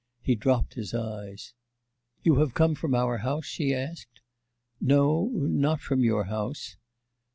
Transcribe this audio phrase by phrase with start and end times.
[0.23, 1.53] He dropped his eyes.
[2.23, 4.19] 'You have come from our house?' she asked.
[4.79, 5.29] 'No...
[5.31, 6.75] not from your house.